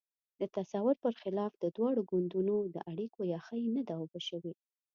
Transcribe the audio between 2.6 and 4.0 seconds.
د اړیکو یخۍ نه ده